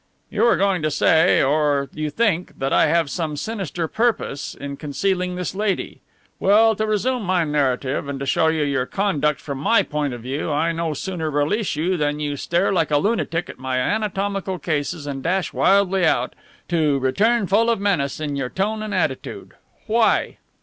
[0.31, 4.75] "You were going to say, or you think, that I have some sinister purpose in
[4.75, 6.01] concealing this lady.
[6.39, 10.21] Well, to resume my narrative, and to show you your conduct from my point of
[10.21, 14.57] view, I no sooner release you than you stare like a lunatic at my anatomical
[14.57, 16.33] cases and dash wildly out,
[16.69, 19.53] to return full of menace in your tone and attitude.
[19.85, 20.39] Why?"